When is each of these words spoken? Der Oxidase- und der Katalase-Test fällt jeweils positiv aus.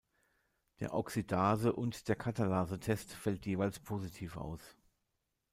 Der 0.79 0.95
Oxidase- 0.95 1.73
und 1.73 2.07
der 2.07 2.15
Katalase-Test 2.15 3.13
fällt 3.13 3.45
jeweils 3.45 3.79
positiv 3.79 4.35
aus. 4.35 4.75